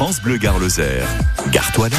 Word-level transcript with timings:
France 0.00 0.22
Bleu 0.22 0.36
Gare 0.36 0.60
Lozère. 0.60 1.08
Gare-toi 1.50 1.88
là. 1.88 1.96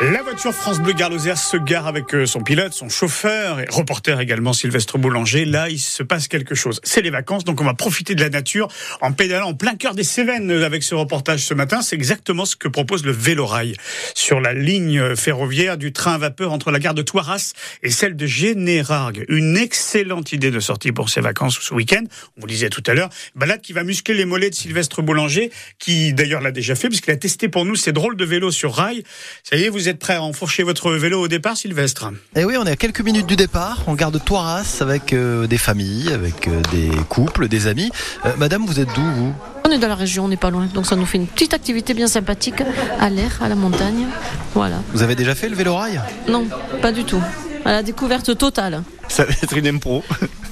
La 0.00 0.22
voiture 0.22 0.54
France 0.54 0.78
Bleu 0.78 0.92
Gare 0.92 1.10
se 1.36 1.56
gare 1.56 1.88
avec 1.88 2.14
euh, 2.14 2.24
son 2.24 2.40
pilote, 2.40 2.72
son 2.72 2.88
chauffeur 2.88 3.58
et 3.58 3.66
reporter 3.68 4.20
également 4.20 4.52
Sylvestre 4.52 4.96
Boulanger. 4.96 5.44
Là, 5.44 5.70
il 5.70 5.80
se 5.80 6.04
passe 6.04 6.28
quelque 6.28 6.54
chose. 6.54 6.80
C'est 6.84 7.02
les 7.02 7.10
vacances, 7.10 7.42
donc 7.42 7.60
on 7.60 7.64
va 7.64 7.74
profiter 7.74 8.14
de 8.14 8.20
la 8.20 8.28
nature 8.28 8.68
en 9.00 9.10
pédalant 9.10 9.48
en 9.48 9.54
plein 9.54 9.74
cœur 9.74 9.96
des 9.96 10.04
Cévennes 10.04 10.52
euh, 10.52 10.64
avec 10.64 10.84
ce 10.84 10.94
reportage 10.94 11.40
ce 11.40 11.52
matin. 11.52 11.82
C'est 11.82 11.96
exactement 11.96 12.44
ce 12.44 12.54
que 12.54 12.68
propose 12.68 13.04
le 13.04 13.10
Vélorail 13.10 13.74
sur 14.14 14.40
la 14.40 14.54
ligne 14.54 15.16
ferroviaire 15.16 15.76
du 15.76 15.92
train 15.92 16.14
à 16.14 16.18
vapeur 16.18 16.52
entre 16.52 16.70
la 16.70 16.78
gare 16.78 16.94
de 16.94 17.02
Toiras 17.02 17.54
et 17.82 17.90
celle 17.90 18.14
de 18.14 18.26
Générargues. 18.26 19.24
Une 19.28 19.56
excellente 19.56 20.30
idée 20.30 20.52
de 20.52 20.60
sortie 20.60 20.92
pour 20.92 21.08
ces 21.08 21.20
vacances 21.20 21.58
ce 21.60 21.74
week-end. 21.74 22.04
On 22.36 22.42
vous 22.42 22.46
disait 22.46 22.70
tout 22.70 22.84
à 22.86 22.94
l'heure. 22.94 23.10
Balade 23.34 23.62
qui 23.62 23.72
va 23.72 23.82
muscler 23.82 24.14
les 24.14 24.26
mollets 24.26 24.50
de 24.50 24.54
Sylvestre 24.54 25.02
Boulanger, 25.02 25.50
qui 25.80 26.12
d'ailleurs 26.12 26.40
l'a 26.40 26.52
déjà 26.52 26.76
fait 26.76 26.86
puisqu'il 26.86 27.10
a 27.10 27.16
testé 27.16 27.48
pour 27.48 27.64
nous 27.64 27.74
ces 27.74 27.90
drôles 27.90 28.16
de 28.16 28.24
vélos 28.24 28.52
sur 28.52 28.74
rail. 28.74 29.02
Ça 29.42 29.56
y 29.56 29.64
est, 29.64 29.68
vous 29.68 29.87
êtes 29.88 29.98
prêts 29.98 30.14
à 30.14 30.22
enfourcher 30.22 30.62
votre 30.62 30.90
vélo 30.92 31.20
au 31.20 31.28
départ, 31.28 31.56
Sylvestre? 31.56 32.10
Eh 32.36 32.44
oui, 32.44 32.56
on 32.58 32.64
est 32.64 32.70
à 32.70 32.76
quelques 32.76 33.00
minutes 33.00 33.26
du 33.26 33.36
départ. 33.36 33.82
On 33.86 33.94
garde 33.94 34.22
Toiras 34.22 34.78
avec 34.80 35.12
euh, 35.12 35.46
des 35.46 35.58
familles, 35.58 36.10
avec 36.12 36.48
euh, 36.48 36.60
des 36.70 36.90
couples, 37.08 37.48
des 37.48 37.66
amis. 37.66 37.90
Euh, 38.24 38.32
madame, 38.36 38.64
vous 38.66 38.80
êtes 38.80 38.88
d'où, 38.94 39.02
vous? 39.02 39.34
On 39.64 39.70
est 39.70 39.78
dans 39.78 39.88
la 39.88 39.94
région, 39.94 40.24
on 40.24 40.28
n'est 40.28 40.36
pas 40.36 40.50
loin. 40.50 40.66
Donc 40.72 40.86
ça 40.86 40.96
nous 40.96 41.06
fait 41.06 41.18
une 41.18 41.26
petite 41.26 41.54
activité 41.54 41.94
bien 41.94 42.06
sympathique 42.06 42.62
à 43.00 43.10
l'air, 43.10 43.38
à 43.42 43.48
la 43.48 43.54
montagne. 43.54 44.06
Voilà. 44.54 44.76
Vous 44.92 45.02
avez 45.02 45.14
déjà 45.14 45.34
fait 45.34 45.48
le 45.48 45.56
vélo 45.56 45.74
rail? 45.74 46.00
Non, 46.28 46.46
pas 46.80 46.92
du 46.92 47.04
tout. 47.04 47.22
À 47.64 47.72
la 47.72 47.82
découverte 47.82 48.36
totale. 48.38 48.82
Ça 49.08 49.24
va 49.24 49.32
être 49.42 49.56
une 49.56 49.66
impro. 49.66 50.02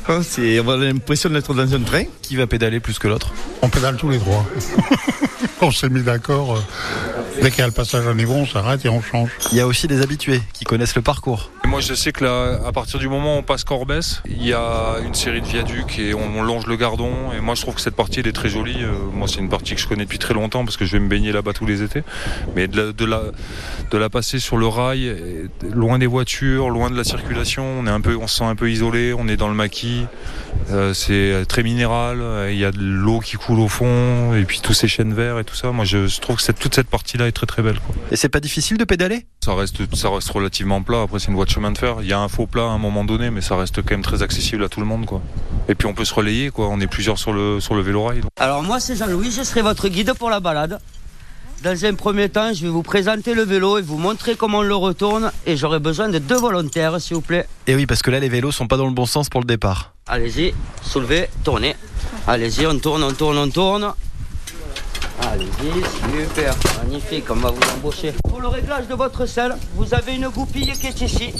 On 0.08 0.68
a 0.68 0.76
l'impression 0.76 1.30
d'être 1.30 1.54
dans 1.54 1.74
un 1.74 1.80
train. 1.80 2.04
Qui 2.22 2.36
va 2.36 2.46
pédaler 2.46 2.80
plus 2.80 2.98
que 2.98 3.08
l'autre? 3.08 3.32
On 3.62 3.68
pédale 3.68 3.96
tous 3.96 4.10
les 4.10 4.18
trois. 4.18 4.44
on 5.60 5.70
s'est 5.70 5.88
mis 5.88 6.02
d'accord. 6.02 6.62
Dès 7.42 7.50
qu'il 7.50 7.60
y 7.60 7.62
a 7.62 7.66
le 7.66 7.72
passage 7.72 8.06
à 8.06 8.14
niveau, 8.14 8.34
on 8.34 8.46
s'arrête 8.46 8.84
et 8.84 8.88
on 8.88 9.02
change. 9.02 9.30
Il 9.52 9.58
y 9.58 9.60
a 9.60 9.66
aussi 9.66 9.86
des 9.86 10.00
habitués 10.00 10.40
qui 10.52 10.64
connaissent 10.64 10.96
le 10.96 11.02
parcours. 11.02 11.50
moi, 11.66 11.80
je 11.80 11.94
sais 11.94 12.12
que 12.12 12.24
là, 12.24 12.60
à 12.66 12.72
partir 12.72 12.98
du 12.98 13.08
moment 13.08 13.36
où 13.36 13.38
on 13.38 13.42
passe 13.42 13.64
Corbès, 13.64 14.22
il 14.26 14.44
y 14.46 14.52
a 14.52 14.96
une 15.04 15.14
série 15.14 15.40
de 15.40 15.46
viaducs 15.46 15.98
et 15.98 16.14
on, 16.14 16.42
longe 16.42 16.66
le 16.66 16.76
Gardon. 16.76 17.32
Et 17.36 17.40
moi, 17.40 17.54
je 17.54 17.62
trouve 17.62 17.74
que 17.74 17.80
cette 17.80 17.96
partie, 17.96 18.20
elle 18.20 18.26
est 18.26 18.32
très 18.32 18.48
jolie. 18.48 18.82
Euh, 18.82 18.92
moi, 19.12 19.28
c'est 19.28 19.40
une 19.40 19.48
partie 19.48 19.74
que 19.74 19.80
je 19.80 19.86
connais 19.86 20.04
depuis 20.04 20.18
très 20.18 20.34
longtemps 20.34 20.64
parce 20.64 20.76
que 20.76 20.84
je 20.84 20.92
vais 20.92 21.00
me 21.00 21.08
baigner 21.08 21.32
là-bas 21.32 21.52
tous 21.52 21.66
les 21.66 21.82
étés. 21.82 22.02
Mais 22.54 22.68
de 22.68 22.76
la, 22.76 22.92
de 22.92 23.04
la, 23.04 23.22
de 23.90 23.98
la 23.98 24.08
passer 24.08 24.38
sur 24.38 24.56
le 24.56 24.66
rail, 24.66 25.16
loin 25.72 25.98
des 25.98 26.06
voitures, 26.06 26.70
loin 26.70 26.90
de 26.90 26.96
la 26.96 27.04
circulation, 27.04 27.64
on 27.80 27.86
est 27.86 27.90
un 27.90 28.00
peu, 28.00 28.16
on 28.16 28.26
se 28.26 28.36
sent 28.38 28.44
un 28.44 28.56
peu 28.56 28.70
isolé. 28.70 29.12
On 29.12 29.28
est 29.28 29.36
dans 29.36 29.48
le 29.48 29.54
maquis. 29.54 30.06
Euh, 30.70 30.94
c'est 30.94 31.44
très 31.46 31.62
minéral. 31.62 32.22
Il 32.50 32.58
y 32.58 32.64
a 32.64 32.72
de 32.72 32.80
l'eau 32.80 33.20
qui 33.20 33.36
coule 33.36 33.60
au 33.60 33.68
fond 33.68 34.34
et 34.34 34.44
puis 34.44 34.60
tous 34.60 34.72
ces 34.72 34.88
chênes 34.88 35.14
verts 35.14 35.38
et 35.38 35.44
tout 35.44 35.54
ça. 35.54 35.70
Moi, 35.72 35.84
je, 35.84 36.20
trouve 36.20 36.36
que 36.36 36.42
cette, 36.42 36.58
toute 36.58 36.74
cette 36.74 36.88
partie-là 36.88 37.28
est 37.28 37.32
très 37.32 37.46
très 37.46 37.62
belle. 37.62 37.78
Quoi. 37.80 37.94
Et 38.10 38.16
c'est 38.16 38.28
pas 38.28 38.40
difficile 38.40 38.76
de 38.76 38.84
pédaler? 38.84 39.26
Ça 39.44 39.54
reste, 39.54 39.94
ça 39.94 40.10
reste 40.10 40.28
relativement 40.30 40.82
plat. 40.82 41.02
Après, 41.02 41.18
c'est 41.18 41.28
une 41.28 41.34
voie 41.34 41.44
de 41.44 41.50
chemin 41.50 41.70
de 41.70 41.78
fer. 41.78 41.96
Il 42.00 42.08
y 42.08 42.12
a 42.12 42.18
un 42.18 42.28
faux 42.28 42.46
plat 42.46 42.64
à 42.64 42.70
un 42.70 42.78
moment 42.78 43.04
donné, 43.04 43.30
mais 43.30 43.40
ça 43.40 43.56
reste 43.56 43.82
quand 43.82 43.92
même 43.92 44.02
très 44.02 44.22
accessible 44.22 44.64
à 44.64 44.68
tout 44.68 44.80
le 44.80 44.86
monde. 44.86 45.06
Quoi. 45.06 45.22
Et 45.68 45.74
puis 45.74 45.86
on 45.86 45.94
peut 45.94 46.04
se 46.04 46.14
relayer. 46.14 46.50
Quoi. 46.50 46.68
On 46.68 46.80
est 46.80 46.86
plusieurs 46.86 47.18
sur 47.18 47.32
le 47.32 47.60
sur 47.60 47.74
le 47.74 47.82
vélo 47.82 48.04
rail. 48.04 48.20
Alors 48.38 48.62
moi, 48.62 48.80
c'est 48.80 48.96
Jean-Louis. 48.96 49.30
Je 49.30 49.42
serai 49.42 49.62
votre 49.62 49.88
guide 49.88 50.12
pour 50.14 50.30
la 50.30 50.40
balade. 50.40 50.80
Dans 51.62 51.84
un 51.84 51.94
premier 51.94 52.28
temps, 52.28 52.52
je 52.52 52.62
vais 52.62 52.68
vous 52.68 52.82
présenter 52.82 53.34
le 53.34 53.42
vélo 53.42 53.78
et 53.78 53.82
vous 53.82 53.96
montrer 53.98 54.36
comment 54.36 54.58
on 54.58 54.62
le 54.62 54.76
retourne. 54.76 55.32
Et 55.46 55.56
j'aurai 55.56 55.78
besoin 55.78 56.08
de 56.08 56.18
deux 56.18 56.36
volontaires, 56.36 57.00
s'il 57.00 57.16
vous 57.16 57.22
plaît. 57.22 57.48
Et 57.66 57.74
oui, 57.74 57.86
parce 57.86 58.02
que 58.02 58.10
là, 58.10 58.20
les 58.20 58.28
vélos 58.28 58.52
sont 58.52 58.68
pas 58.68 58.76
dans 58.76 58.86
le 58.86 58.92
bon 58.92 59.06
sens 59.06 59.28
pour 59.28 59.40
le 59.40 59.46
départ. 59.46 59.94
Allez-y, 60.06 60.54
soulevez, 60.82 61.28
tournez. 61.42 61.74
Allez-y, 62.28 62.66
on 62.66 62.78
tourne, 62.78 63.02
on 63.02 63.12
tourne, 63.12 63.38
on 63.38 63.48
tourne. 63.48 63.92
Allez-y, 65.22 66.28
super, 66.28 66.54
magnifique, 66.84 67.24
on 67.30 67.36
va 67.36 67.50
vous 67.50 67.74
embaucher. 67.74 68.12
Pour 68.28 68.40
le 68.40 68.48
réglage 68.48 68.86
de 68.86 68.94
votre 68.94 69.26
selle, 69.26 69.56
vous 69.74 69.92
avez 69.94 70.14
une 70.14 70.28
goupille 70.28 70.72
qui 70.72 70.86
est 70.86 71.00
ici. 71.00 71.32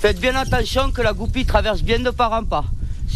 Faites 0.00 0.20
bien 0.20 0.36
attention 0.36 0.92
que 0.92 1.02
la 1.02 1.12
goupille 1.12 1.44
traverse 1.44 1.82
bien 1.82 1.98
de 1.98 2.10
part 2.10 2.32
en 2.32 2.44
part. 2.44 2.66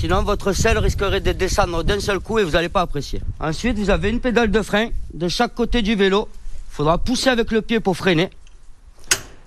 Sinon, 0.03 0.25
votre 0.25 0.53
selle 0.53 0.79
risquerait 0.79 1.21
de 1.21 1.31
descendre 1.31 1.85
d'un 1.85 2.01
seul 2.01 2.19
coup 2.19 2.41
et 2.41 2.43
vous 2.43 2.51
n'allez 2.51 2.69
pas 2.69 2.81
apprécier. 2.81 3.21
Ensuite, 3.39 3.79
vous 3.79 3.89
avez 3.89 4.11
une 4.11 4.19
pédale 4.19 4.51
de 4.51 4.61
frein 4.61 4.89
de 5.15 5.29
chaque 5.29 5.55
côté 5.55 5.81
du 5.81 5.95
vélo. 5.95 6.29
Il 6.73 6.75
faudra 6.75 6.99
pousser 6.99 7.29
avec 7.29 7.53
le 7.53 7.63
pied 7.63 7.79
pour 7.79 7.97
freiner. 7.97 8.29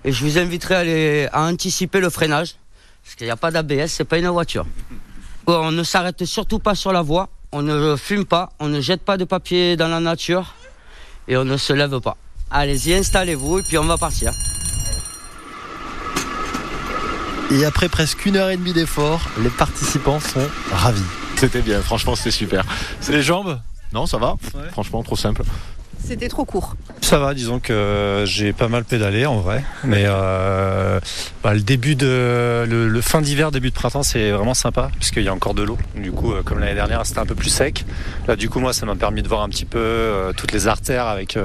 Et 0.02 0.12
je 0.12 0.24
vous 0.24 0.38
inviterai 0.38 1.26
à, 1.26 1.42
anticiper 1.42 2.00
le 2.00 2.08
freinage. 2.08 2.56
Parce 3.04 3.16
qu'il 3.16 3.26
n'y 3.26 3.30
a 3.32 3.36
pas 3.36 3.50
d'ABS, 3.50 3.88
c'est 3.88 4.04
pas 4.04 4.16
une 4.16 4.28
voiture. 4.28 4.64
On 5.46 5.72
ne 5.72 5.82
s'arrête 5.82 6.24
surtout 6.24 6.58
pas 6.58 6.74
sur 6.74 6.90
la 6.90 7.02
voie, 7.02 7.28
on 7.52 7.60
ne 7.60 7.94
fume 7.94 8.24
pas, 8.24 8.48
on 8.58 8.68
ne 8.68 8.80
jette 8.80 9.02
pas 9.02 9.18
de 9.18 9.26
papier 9.26 9.76
dans 9.76 9.88
la 9.88 10.00
nature 10.00 10.54
et 11.28 11.36
on 11.36 11.44
ne 11.44 11.58
se 11.58 11.74
lève 11.74 12.00
pas. 12.00 12.16
Allez-y, 12.50 12.94
installez-vous 12.94 13.58
et 13.58 13.62
puis 13.62 13.76
on 13.76 13.84
va 13.84 13.98
partir. 13.98 14.32
Et 17.50 17.64
après 17.64 17.88
presque 17.88 18.26
une 18.26 18.36
heure 18.36 18.50
et 18.50 18.56
demie 18.56 18.72
d'effort, 18.72 19.20
les 19.40 19.50
participants 19.50 20.18
sont 20.20 20.46
ravis. 20.72 21.02
C'était 21.36 21.62
bien, 21.62 21.80
franchement 21.80 22.16
c'était 22.16 22.32
super. 22.32 22.64
C'est 23.00 23.12
les 23.12 23.22
jambes? 23.22 23.60
Non, 23.92 24.06
ça 24.06 24.18
va. 24.18 24.34
Franchement, 24.72 25.02
trop 25.02 25.16
simple. 25.16 25.42
C'était 26.04 26.28
trop 26.28 26.44
court. 26.44 26.74
Ça 27.00 27.18
va, 27.18 27.34
disons 27.34 27.60
que 27.60 28.24
j'ai 28.26 28.52
pas 28.52 28.68
mal 28.68 28.84
pédalé 28.84 29.26
en 29.26 29.38
vrai, 29.38 29.64
mais 29.84 30.04
euh, 30.06 31.00
bah, 31.46 31.54
le 31.54 31.60
début 31.60 31.94
de 31.94 32.64
le, 32.68 33.00
fin 33.00 33.20
d'hiver, 33.20 33.52
début 33.52 33.70
de 33.70 33.74
printemps, 33.74 34.02
c'est 34.02 34.32
vraiment 34.32 34.52
sympa 34.52 34.90
puisqu'il 34.96 35.22
y 35.22 35.28
a 35.28 35.32
encore 35.32 35.54
de 35.54 35.62
l'eau. 35.62 35.78
Du 35.94 36.10
coup, 36.10 36.32
euh, 36.32 36.42
comme 36.42 36.58
l'année 36.58 36.74
dernière, 36.74 37.06
c'était 37.06 37.20
un 37.20 37.24
peu 37.24 37.36
plus 37.36 37.50
sec. 37.50 37.84
Là, 38.26 38.34
du 38.34 38.50
coup, 38.50 38.58
moi, 38.58 38.72
ça 38.72 38.84
m'a 38.84 38.96
permis 38.96 39.22
de 39.22 39.28
voir 39.28 39.42
un 39.42 39.48
petit 39.48 39.64
peu 39.64 39.78
euh, 39.78 40.32
toutes 40.36 40.50
les 40.50 40.66
artères 40.66 41.06
avec 41.06 41.38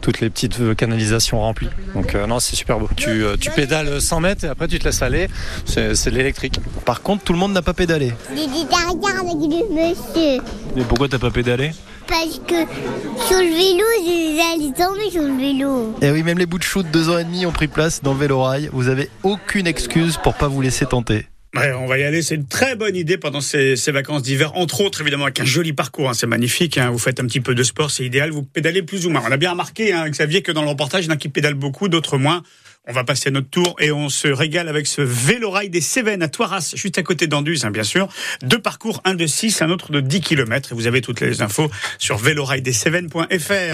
toutes 0.00 0.20
les 0.20 0.30
petites 0.30 0.74
canalisations 0.76 1.38
remplies. 1.38 1.68
Donc 1.94 2.14
non, 2.14 2.40
c'est 2.40 2.56
super 2.56 2.78
beau. 2.78 2.88
Tu, 2.96 3.24
tu, 3.38 3.50
pédales 3.50 4.00
100 4.00 4.20
mètres 4.20 4.44
et 4.44 4.48
après 4.48 4.68
tu 4.68 4.78
te 4.78 4.84
laisses 4.84 5.02
aller. 5.02 5.28
C'est 5.66 5.92
de 5.92 6.16
l'électrique. 6.16 6.58
Par 6.86 7.02
contre, 7.02 7.22
tout 7.24 7.34
le 7.34 7.38
monde 7.38 7.52
n'a 7.52 7.60
pas 7.60 7.74
pédalé. 7.74 8.14
J'ai 8.34 8.46
dit 8.46 8.64
avec 8.72 8.96
le 9.02 9.74
monsieur. 9.74 10.42
Et 10.78 10.84
pourquoi 10.88 11.08
t'as 11.08 11.18
pas 11.18 11.30
pédalé? 11.30 11.72
Parce 12.06 12.40
que 12.46 12.66
sur 13.26 13.38
le 13.38 13.52
vélo, 13.52 13.84
j'allais 14.36 14.72
tomber 14.72 15.10
sur 15.10 15.22
le 15.22 15.36
vélo. 15.36 15.94
Et 16.02 16.10
oui, 16.10 16.22
même 16.22 16.38
les 16.38 16.46
bouts 16.46 16.58
de 16.58 16.62
chou 16.62 16.82
de 16.82 16.88
deux 16.88 17.08
ans 17.08 17.18
et 17.18 17.24
demi 17.24 17.46
ont 17.46 17.52
pris 17.52 17.68
place 17.68 18.02
dans 18.02 18.12
le 18.12 18.20
vélo 18.20 18.42
rail. 18.42 18.70
Vous 18.72 18.88
avez 18.88 19.10
aucune 19.22 19.66
excuse 19.66 20.16
pour 20.22 20.34
pas 20.34 20.48
vous 20.48 20.60
laisser 20.60 20.86
tenter. 20.86 21.26
Ouais, 21.56 21.72
on 21.72 21.86
va 21.86 21.98
y 21.98 22.02
aller. 22.02 22.20
C'est 22.20 22.34
une 22.34 22.46
très 22.46 22.76
bonne 22.76 22.96
idée 22.96 23.16
pendant 23.16 23.40
ces, 23.40 23.76
vacances 23.88 24.22
d'hiver, 24.22 24.54
entre 24.56 24.82
autres 24.82 25.00
évidemment 25.00 25.24
avec 25.24 25.40
un 25.40 25.44
joli 25.44 25.72
parcours. 25.72 26.10
Hein. 26.10 26.14
c'est 26.14 26.26
magnifique. 26.26 26.76
Hein. 26.76 26.90
vous 26.90 26.98
faites 26.98 27.18
un 27.18 27.24
petit 27.24 27.40
peu 27.40 27.54
de 27.54 27.62
sport, 27.62 27.90
c'est 27.90 28.04
idéal. 28.04 28.30
Vous 28.30 28.42
pédalez 28.42 28.82
plus 28.82 29.06
ou 29.06 29.10
moins. 29.10 29.22
On 29.26 29.32
a 29.32 29.36
bien 29.36 29.52
remarqué, 29.52 29.92
hein, 29.92 30.08
Xavier, 30.08 30.42
que 30.42 30.52
dans 30.52 30.62
le 30.62 30.68
reportage, 30.68 31.04
il 31.04 31.08
y 31.08 31.10
en 31.10 31.14
a 31.14 31.16
qui 31.16 31.30
pédalent 31.30 31.54
beaucoup, 31.54 31.88
d'autres 31.88 32.18
moins. 32.18 32.42
On 32.88 32.92
va 32.92 33.02
passer 33.02 33.30
à 33.30 33.32
notre 33.32 33.50
tour 33.50 33.74
et 33.80 33.90
on 33.90 34.08
se 34.08 34.28
régale 34.28 34.68
avec 34.68 34.86
ce 34.86 35.02
vélo-rail 35.02 35.70
des 35.70 35.80
Cévennes 35.80 36.22
à 36.22 36.28
Toiras, 36.28 36.72
juste 36.76 36.98
à 36.98 37.02
côté 37.02 37.26
d'Anduze, 37.26 37.64
hein, 37.64 37.72
bien 37.72 37.82
sûr. 37.82 38.06
Deux 38.42 38.60
parcours, 38.60 39.00
un 39.04 39.14
de 39.14 39.26
6, 39.26 39.60
un 39.60 39.70
autre 39.70 39.90
de 39.90 40.00
10 40.00 40.20
km. 40.20 40.70
Et 40.70 40.74
vous 40.76 40.86
avez 40.86 41.00
toutes 41.00 41.20
les 41.20 41.42
infos 41.42 41.68
sur 41.98 42.16
des 42.62 42.72